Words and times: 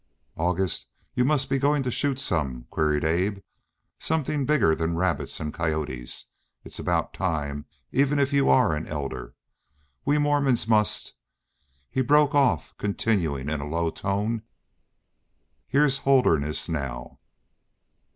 "August, 0.35 0.87
you 1.13 1.23
must 1.23 1.47
be 1.47 1.59
going 1.59 1.83
to 1.83 1.91
shoot 1.91 2.19
some?" 2.19 2.65
queried 2.71 3.03
Abe. 3.03 3.37
"Something 3.99 4.47
bigger 4.47 4.73
than 4.73 4.95
rabbits 4.95 5.39
and 5.39 5.53
coyotes. 5.53 6.25
Its 6.63 6.79
about 6.79 7.13
time 7.13 7.67
even 7.91 8.17
if 8.17 8.33
you 8.33 8.49
are 8.49 8.75
an 8.75 8.87
Elder. 8.87 9.35
We 10.03 10.17
Mormons 10.17 10.67
must" 10.67 11.13
he 11.91 12.01
broke 12.01 12.33
off, 12.33 12.73
continuing 12.79 13.47
in 13.47 13.61
a 13.61 13.67
low 13.69 13.91
tone: 13.91 14.41
"Here's 15.67 15.99
Holderness 15.99 16.67
now." 16.67 17.19